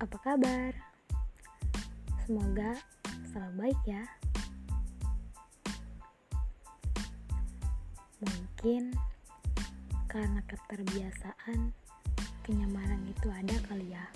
[0.00, 0.72] Apa kabar?
[2.24, 2.72] Semoga
[3.28, 4.00] selalu baik ya.
[8.24, 8.96] Mungkin
[10.08, 11.76] karena keterbiasaan,
[12.40, 14.08] kenyamanan itu ada kali ya.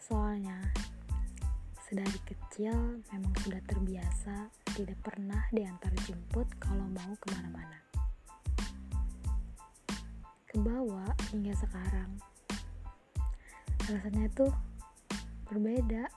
[0.00, 0.56] Soalnya,
[1.84, 7.84] sedari kecil memang sudah terbiasa tidak pernah diantar jemput kalau mau ke mana-mana.
[10.48, 12.16] Kebawa hingga sekarang
[13.86, 14.50] rasanya tuh
[15.46, 16.10] berbeda.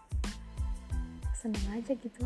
[1.37, 2.25] Seneng aja gitu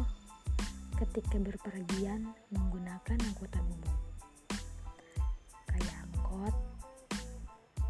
[1.04, 3.96] ketika berpergian menggunakan angkutan umum.
[5.68, 6.56] Kayak angkot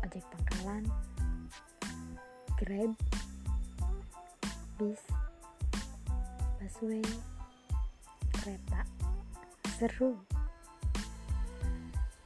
[0.01, 0.83] ojek pangkalan
[2.57, 2.91] grab
[4.81, 5.01] bis
[6.57, 7.05] busway
[8.41, 8.81] kereta.
[9.77, 10.17] Seru.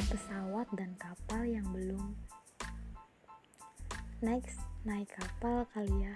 [0.08, 2.16] Pesawat dan kapal yang belum.
[4.24, 6.16] Next naik kapal kali ya.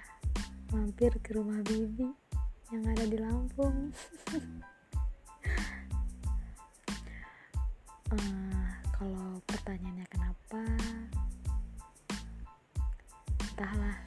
[0.71, 2.07] Mampir ke rumah bibi
[2.71, 3.91] yang ada di Lampung.
[8.07, 10.63] Uh, kalau pertanyaannya kenapa?
[13.43, 13.99] Entahlah.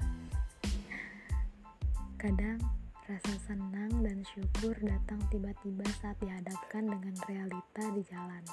[2.16, 2.56] Kadang
[3.04, 8.44] rasa senang dan syukur datang tiba-tiba saat dihadapkan dengan realita di jalan.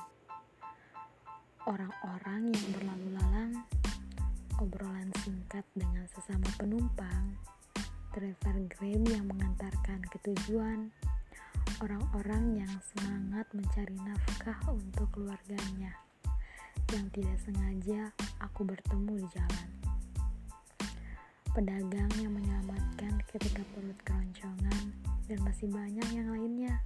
[1.63, 3.80] Orang-orang yang berlalu lalang
[4.61, 7.33] obrolan singkat dengan sesama penumpang,
[8.13, 10.93] driver Grab yang mengantarkan ke tujuan,
[11.81, 15.97] orang-orang yang semangat mencari nafkah untuk keluarganya,
[16.93, 19.69] yang tidak sengaja aku bertemu di jalan.
[21.57, 24.93] Pedagang yang menyelamatkan ketika perut keroncongan,
[25.25, 26.77] dan masih banyak yang lainnya.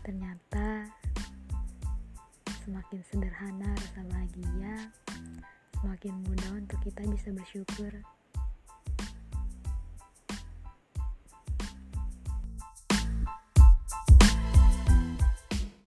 [0.00, 0.88] Ternyata
[2.64, 4.88] semakin sederhana rasa bahagia,
[5.80, 7.92] semakin mudah untuk kita bisa bersyukur